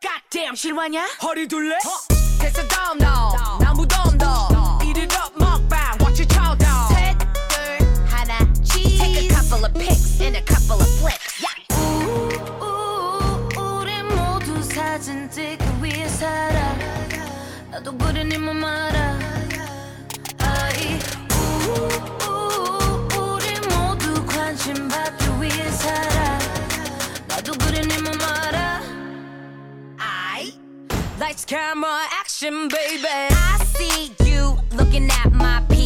[0.00, 1.06] Goddamn 실화냐?
[1.22, 2.38] 허리 둘래 huh?
[2.38, 4.61] 됐어 다음 다음 나무덤덤.
[16.22, 16.76] 살아.
[17.68, 19.18] 나도 부르니 뭐 말아.
[20.38, 21.00] 아이
[23.18, 26.38] 우리 모두 관심 받기 위해 살아.
[27.26, 28.82] 나도 부르니 말아.
[29.98, 30.56] 아이
[31.18, 33.08] Lights, camera, action, baby.
[33.08, 35.81] I see you looking at my people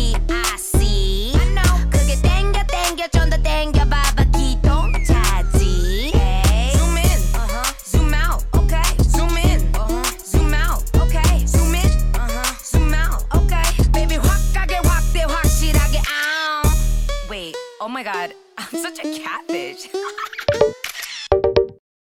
[17.97, 19.89] my god, I'm such a catfish.